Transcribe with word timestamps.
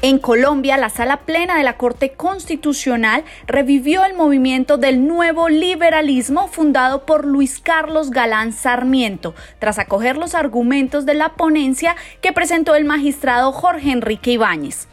En 0.00 0.20
Colombia, 0.20 0.76
la 0.76 0.90
sala 0.90 1.16
plena 1.22 1.56
de 1.56 1.64
la 1.64 1.76
Corte 1.76 2.12
Constitucional 2.12 3.24
revivió 3.48 4.04
el 4.04 4.14
movimiento 4.14 4.76
del 4.76 5.08
nuevo 5.08 5.48
liberalismo 5.48 6.46
fundado 6.46 7.04
por 7.04 7.24
Luis 7.24 7.58
Carlos 7.58 8.10
Galán 8.10 8.52
Sarmiento, 8.52 9.34
tras 9.58 9.80
acoger 9.80 10.16
los 10.16 10.36
argumentos 10.36 11.04
de 11.04 11.14
la 11.14 11.30
ponencia 11.30 11.96
que 12.20 12.32
presentó 12.32 12.76
el 12.76 12.84
magistrado 12.84 13.50
Jorge 13.50 13.90
Enrique 13.90 14.30
Ibáñez. 14.30 14.86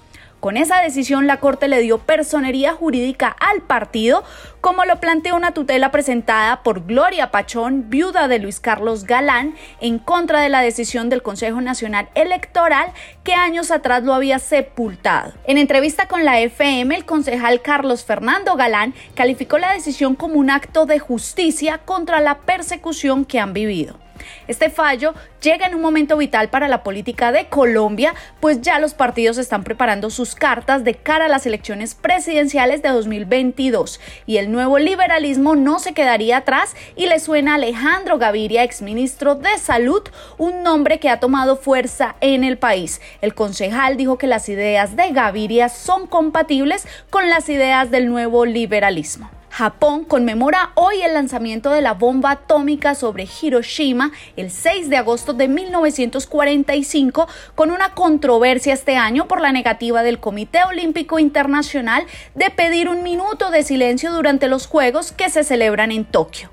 Con 0.46 0.58
esa 0.58 0.80
decisión, 0.80 1.26
la 1.26 1.40
Corte 1.40 1.68
le 1.68 1.82
dio 1.82 1.98
personería 1.98 2.72
jurídica 2.72 3.30
al 3.30 3.64
partido, 3.64 4.24
como 4.62 4.86
lo 4.86 5.00
planteó 5.00 5.36
una 5.36 5.56
tutela 5.56 5.90
presentada 5.90 6.62
por 6.62 6.86
Gloria 6.86 7.32
Pachón, 7.32 7.90
viuda 7.90 8.28
de 8.28 8.38
Luis 8.38 8.60
Carlos 8.60 9.06
Galán, 9.06 9.56
en 9.82 9.98
contra 9.98 10.42
de 10.42 10.50
la 10.50 10.62
decisión 10.62 11.10
del 11.10 11.24
Consejo 11.24 11.62
Nacional 11.62 12.10
Electoral 12.14 12.92
que 13.24 13.34
años 13.34 13.72
atrás 13.72 14.04
lo 14.04 14.14
había 14.14 14.38
sepultado. 14.38 15.34
En 15.48 15.58
entrevista 15.58 16.08
con 16.08 16.24
la 16.26 16.40
FM, 16.40 16.96
el 16.96 17.06
concejal 17.06 17.64
Carlos 17.64 18.06
Fernando 18.06 18.56
Galán 18.56 18.94
calificó 19.16 19.58
la 19.58 19.74
decisión 19.74 20.14
como 20.14 20.36
un 20.36 20.52
acto 20.52 20.86
de 20.86 21.00
justicia 21.00 21.80
contra 21.80 22.22
la 22.22 22.38
persecución 22.42 23.26
que 23.26 23.40
han 23.40 23.54
vivido. 23.54 24.05
Este 24.48 24.70
fallo 24.70 25.14
llega 25.42 25.68
en 25.68 25.76
un 25.76 25.82
momento 25.82 26.18
vital 26.18 26.50
para 26.50 26.68
la 26.68 26.84
política 26.84 27.32
de 27.32 27.48
Colombia, 27.48 28.14
pues 28.40 28.62
ya 28.62 28.80
los 28.80 28.94
partidos 28.94 29.38
están 29.38 29.64
preparando 29.64 30.10
sus 30.10 30.36
cartas 30.36 30.84
de 30.84 30.96
cara 30.96 31.26
a 31.26 31.30
las 31.30 31.46
elecciones 31.46 31.96
presidenciales 31.96 32.82
de 32.82 32.90
2022 32.90 34.00
y 34.26 34.38
el 34.38 34.52
nuevo 34.52 34.80
liberalismo 34.80 35.56
no 35.56 35.80
se 35.80 35.94
quedaría 35.94 36.38
atrás 36.38 36.76
y 36.96 37.08
le 37.08 37.20
suena 37.20 37.54
a 37.54 37.56
Alejandro 37.56 38.18
Gaviria, 38.18 38.64
exministro 38.64 39.36
de 39.36 39.58
Salud, 39.58 40.04
un 40.38 40.64
nombre 40.64 41.00
que 41.00 41.10
ha 41.10 41.20
tomado 41.20 41.58
fuerza 41.58 42.16
en 42.22 42.44
el 42.44 42.58
país. 42.58 43.02
El 43.22 43.34
concejal 43.36 43.98
dijo 43.98 44.18
que 44.18 44.28
las 44.28 44.50
ideas 44.50 44.96
de 44.96 45.12
Gaviria 45.12 45.70
son 45.70 46.08
compatibles 46.08 46.88
con 47.10 47.30
las 47.30 47.50
ideas 47.50 47.92
del 47.92 48.10
nuevo 48.10 48.46
liberalismo. 48.46 49.35
Japón 49.56 50.04
conmemora 50.04 50.72
hoy 50.76 51.02
el 51.02 51.14
lanzamiento 51.14 51.70
de 51.70 51.80
la 51.80 51.94
bomba 51.94 52.32
atómica 52.32 52.94
sobre 52.94 53.26
Hiroshima 53.42 54.12
el 54.36 54.52
6 54.52 54.90
de 54.90 54.98
agosto 54.98 55.32
de 55.32 55.48
1945 55.48 57.30
con 57.56 57.72
una 57.72 57.94
controversia 57.94 58.74
este 58.74 58.98
año 58.98 59.30
por 59.30 59.40
la 59.40 59.54
negativa 59.54 60.04
del 60.04 60.20
Comité 60.20 60.66
Olímpico 60.66 61.20
Internacional 61.20 62.04
de 62.34 62.50
pedir 62.50 62.90
un 62.90 63.02
minuto 63.02 63.50
de 63.50 63.64
silencio 63.64 64.12
durante 64.12 64.50
los 64.50 64.68
Juegos 64.68 65.14
que 65.14 65.30
se 65.30 65.46
celebran 65.46 65.94
en 65.94 66.04
Tokio. 66.04 66.50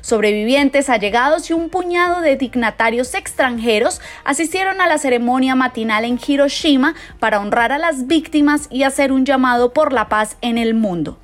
Sobrevivientes, 0.00 0.90
allegados 0.90 1.50
y 1.50 1.54
un 1.54 1.70
puñado 1.70 2.20
de 2.20 2.36
dignatarios 2.36 3.14
extranjeros 3.14 4.00
asistieron 4.22 4.80
a 4.80 4.86
la 4.86 4.98
ceremonia 4.98 5.56
matinal 5.56 6.04
en 6.04 6.20
Hiroshima 6.24 6.94
para 7.18 7.40
honrar 7.40 7.72
a 7.72 7.78
las 7.78 8.06
víctimas 8.06 8.68
y 8.70 8.84
hacer 8.84 9.10
un 9.10 9.24
llamado 9.24 9.72
por 9.72 9.92
la 9.92 10.08
paz 10.08 10.36
en 10.40 10.56
el 10.56 10.74
mundo. 10.74 11.18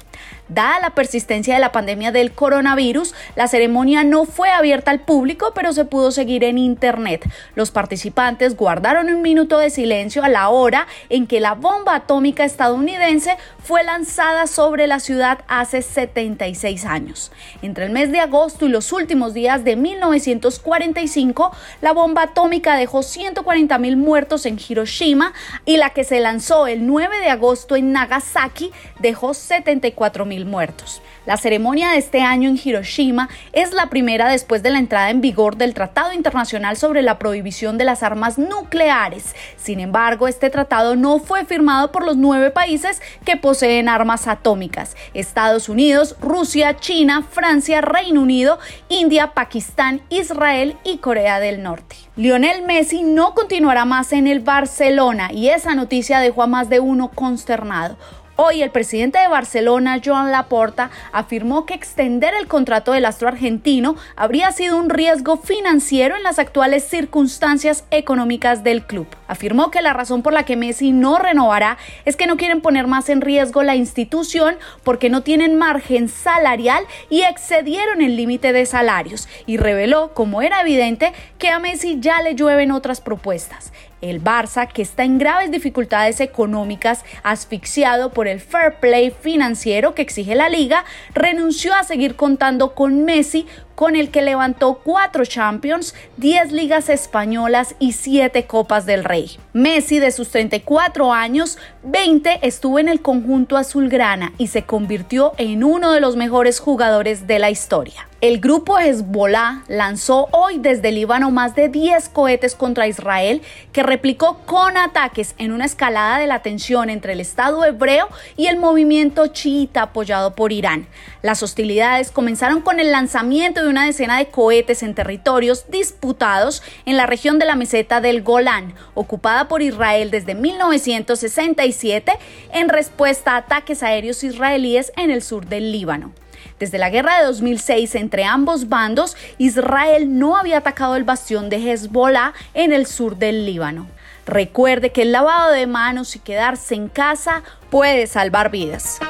Dada 0.50 0.80
la 0.80 0.90
persistencia 0.90 1.54
de 1.54 1.60
la 1.60 1.70
pandemia 1.70 2.10
del 2.10 2.32
coronavirus, 2.32 3.14
la 3.36 3.46
ceremonia 3.46 4.02
no 4.02 4.24
fue 4.24 4.50
abierta 4.50 4.90
al 4.90 4.98
público, 4.98 5.52
pero 5.54 5.72
se 5.72 5.84
pudo 5.84 6.10
seguir 6.10 6.42
en 6.42 6.58
Internet. 6.58 7.24
Los 7.54 7.70
participantes 7.70 8.56
guardaron 8.56 9.06
un 9.10 9.22
minuto 9.22 9.58
de 9.58 9.70
silencio 9.70 10.24
a 10.24 10.28
la 10.28 10.48
hora 10.48 10.88
en 11.08 11.28
que 11.28 11.38
la 11.38 11.54
bomba 11.54 11.94
atómica 11.94 12.44
estadounidense 12.44 13.36
fue 13.62 13.84
lanzada 13.84 14.48
sobre 14.48 14.88
la 14.88 14.98
ciudad 14.98 15.38
hace 15.46 15.82
76 15.82 16.84
años. 16.84 17.30
Entre 17.62 17.84
el 17.84 17.92
mes 17.92 18.10
de 18.10 18.18
agosto 18.18 18.66
y 18.66 18.70
los 18.70 18.92
últimos 18.92 19.34
días 19.34 19.62
de 19.62 19.76
1945, 19.76 21.52
la 21.80 21.92
bomba 21.92 22.22
atómica 22.22 22.74
dejó 22.74 23.04
140 23.04 23.78
mil 23.78 23.96
muertos 23.96 24.46
en 24.46 24.58
Hiroshima 24.58 25.32
y 25.64 25.76
la 25.76 25.90
que 25.90 26.02
se 26.02 26.18
lanzó 26.18 26.66
el 26.66 26.88
9 26.88 27.20
de 27.20 27.28
agosto 27.28 27.76
en 27.76 27.92
Nagasaki 27.92 28.72
dejó 28.98 29.32
74 29.32 30.24
muertos. 30.44 31.02
La 31.26 31.36
ceremonia 31.36 31.90
de 31.90 31.98
este 31.98 32.22
año 32.22 32.48
en 32.48 32.58
Hiroshima 32.62 33.28
es 33.52 33.72
la 33.72 33.86
primera 33.86 34.28
después 34.28 34.62
de 34.62 34.70
la 34.70 34.78
entrada 34.78 35.10
en 35.10 35.20
vigor 35.20 35.56
del 35.56 35.74
Tratado 35.74 36.12
Internacional 36.12 36.76
sobre 36.76 37.02
la 37.02 37.18
Prohibición 37.18 37.78
de 37.78 37.84
las 37.84 38.02
Armas 38.02 38.38
Nucleares. 38.38 39.34
Sin 39.56 39.80
embargo, 39.80 40.28
este 40.28 40.50
tratado 40.50 40.96
no 40.96 41.18
fue 41.18 41.44
firmado 41.44 41.92
por 41.92 42.04
los 42.04 42.16
nueve 42.16 42.50
países 42.50 43.02
que 43.24 43.36
poseen 43.36 43.88
armas 43.88 44.26
atómicas. 44.26 44.96
Estados 45.14 45.68
Unidos, 45.68 46.16
Rusia, 46.20 46.76
China, 46.76 47.22
Francia, 47.30 47.80
Reino 47.80 48.22
Unido, 48.22 48.58
India, 48.88 49.32
Pakistán, 49.34 50.00
Israel 50.08 50.76
y 50.84 50.98
Corea 50.98 51.38
del 51.38 51.62
Norte. 51.62 51.96
Lionel 52.16 52.62
Messi 52.62 53.02
no 53.02 53.34
continuará 53.34 53.84
más 53.84 54.12
en 54.12 54.26
el 54.26 54.40
Barcelona 54.40 55.30
y 55.32 55.48
esa 55.48 55.74
noticia 55.74 56.20
dejó 56.20 56.42
a 56.42 56.46
más 56.46 56.68
de 56.68 56.80
uno 56.80 57.10
consternado. 57.14 57.96
Hoy 58.42 58.62
el 58.62 58.70
presidente 58.70 59.18
de 59.18 59.28
Barcelona, 59.28 60.00
Joan 60.02 60.32
Laporta, 60.32 60.90
afirmó 61.12 61.66
que 61.66 61.74
extender 61.74 62.32
el 62.32 62.46
contrato 62.46 62.92
del 62.92 63.04
astro 63.04 63.28
argentino 63.28 63.96
habría 64.16 64.50
sido 64.50 64.78
un 64.78 64.88
riesgo 64.88 65.36
financiero 65.36 66.16
en 66.16 66.22
las 66.22 66.38
actuales 66.38 66.84
circunstancias 66.84 67.84
económicas 67.90 68.64
del 68.64 68.86
club. 68.86 69.06
Afirmó 69.28 69.70
que 69.70 69.82
la 69.82 69.92
razón 69.92 70.22
por 70.22 70.32
la 70.32 70.46
que 70.46 70.56
Messi 70.56 70.90
no 70.90 71.18
renovará 71.18 71.76
es 72.06 72.16
que 72.16 72.26
no 72.26 72.38
quieren 72.38 72.62
poner 72.62 72.86
más 72.86 73.10
en 73.10 73.20
riesgo 73.20 73.62
la 73.62 73.76
institución 73.76 74.56
porque 74.84 75.10
no 75.10 75.22
tienen 75.22 75.58
margen 75.58 76.08
salarial 76.08 76.86
y 77.10 77.24
excedieron 77.24 78.00
el 78.00 78.16
límite 78.16 78.54
de 78.54 78.64
salarios 78.64 79.28
y 79.44 79.58
reveló, 79.58 80.14
como 80.14 80.40
era 80.40 80.62
evidente, 80.62 81.12
que 81.36 81.50
a 81.50 81.58
Messi 81.58 81.98
ya 82.00 82.22
le 82.22 82.34
llueven 82.34 82.70
otras 82.70 83.02
propuestas. 83.02 83.70
El 84.00 84.22
Barça, 84.22 84.66
que 84.66 84.82
está 84.82 85.04
en 85.04 85.18
graves 85.18 85.50
dificultades 85.50 86.20
económicas, 86.20 87.04
asfixiado 87.22 88.10
por 88.10 88.28
el 88.28 88.40
fair 88.40 88.74
play 88.80 89.10
financiero 89.10 89.94
que 89.94 90.02
exige 90.02 90.34
la 90.34 90.48
liga, 90.48 90.84
renunció 91.14 91.74
a 91.74 91.84
seguir 91.84 92.16
contando 92.16 92.74
con 92.74 93.04
Messi 93.04 93.46
con 93.80 93.96
el 93.96 94.10
que 94.10 94.20
levantó 94.20 94.74
cuatro 94.84 95.24
Champions, 95.24 95.94
10 96.18 96.52
ligas 96.52 96.90
españolas 96.90 97.76
y 97.78 97.92
7 97.92 98.44
Copas 98.44 98.84
del 98.84 99.04
Rey. 99.04 99.38
Messi, 99.54 99.98
de 99.98 100.10
sus 100.10 100.28
34 100.28 101.14
años, 101.14 101.56
20 101.82 102.40
estuvo 102.46 102.78
en 102.78 102.90
el 102.90 103.00
conjunto 103.00 103.56
azulgrana 103.56 104.34
y 104.36 104.48
se 104.48 104.64
convirtió 104.64 105.32
en 105.38 105.64
uno 105.64 105.92
de 105.92 106.00
los 106.00 106.14
mejores 106.14 106.60
jugadores 106.60 107.26
de 107.26 107.38
la 107.38 107.48
historia. 107.48 108.06
El 108.20 108.38
grupo 108.38 108.78
Hezbollah 108.78 109.62
lanzó 109.66 110.28
hoy 110.32 110.58
desde 110.58 110.92
Líbano 110.92 111.30
más 111.30 111.54
de 111.54 111.70
10 111.70 112.10
cohetes 112.10 112.54
contra 112.54 112.86
Israel 112.86 113.40
que 113.72 113.82
replicó 113.82 114.40
con 114.44 114.76
ataques 114.76 115.34
en 115.38 115.52
una 115.52 115.64
escalada 115.64 116.18
de 116.18 116.26
la 116.26 116.42
tensión 116.42 116.90
entre 116.90 117.14
el 117.14 117.20
Estado 117.20 117.64
hebreo 117.64 118.08
y 118.36 118.48
el 118.48 118.58
movimiento 118.58 119.28
chiita 119.28 119.80
apoyado 119.80 120.34
por 120.34 120.52
Irán. 120.52 120.86
Las 121.22 121.42
hostilidades 121.42 122.10
comenzaron 122.10 122.60
con 122.60 122.78
el 122.78 122.92
lanzamiento 122.92 123.62
de 123.62 123.69
una 123.70 123.86
decena 123.86 124.18
de 124.18 124.26
cohetes 124.26 124.82
en 124.82 124.94
territorios 124.94 125.64
disputados 125.68 126.62
en 126.84 126.96
la 126.96 127.06
región 127.06 127.38
de 127.38 127.46
la 127.46 127.56
meseta 127.56 128.00
del 128.00 128.22
Golán, 128.22 128.74
ocupada 128.94 129.48
por 129.48 129.62
Israel 129.62 130.10
desde 130.10 130.34
1967 130.34 132.12
en 132.52 132.68
respuesta 132.68 133.32
a 133.32 133.36
ataques 133.38 133.82
aéreos 133.82 134.22
israelíes 134.24 134.92
en 134.96 135.10
el 135.10 135.22
sur 135.22 135.46
del 135.46 135.72
Líbano. 135.72 136.12
Desde 136.58 136.78
la 136.78 136.90
guerra 136.90 137.18
de 137.18 137.26
2006 137.26 137.94
entre 137.94 138.24
ambos 138.24 138.68
bandos, 138.68 139.16
Israel 139.38 140.18
no 140.18 140.36
había 140.36 140.58
atacado 140.58 140.96
el 140.96 141.04
bastión 141.04 141.48
de 141.48 141.56
Hezbollah 141.56 142.34
en 142.52 142.72
el 142.72 142.86
sur 142.86 143.16
del 143.16 143.46
Líbano. 143.46 143.86
Recuerde 144.26 144.90
que 144.90 145.02
el 145.02 145.12
lavado 145.12 145.52
de 145.52 145.66
manos 145.66 146.14
y 146.16 146.18
quedarse 146.18 146.74
en 146.74 146.88
casa 146.88 147.42
puede 147.70 148.06
salvar 148.06 148.50
vidas. 148.50 149.00